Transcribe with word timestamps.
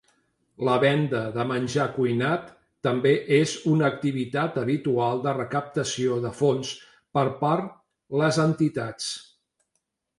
La 0.67 0.77
venda 0.83 1.19
de 1.35 1.43
menjar 1.49 1.85
cuinat 1.97 2.47
també 2.87 3.13
és 3.41 3.53
una 3.73 3.87
activitat 3.95 4.59
habitual 4.65 5.23
de 5.29 5.37
recaptació 5.41 6.19
de 6.27 6.35
fons 6.43 6.75
per 7.19 7.29
part 7.47 7.73
les 8.25 8.45
entitats. 8.51 9.17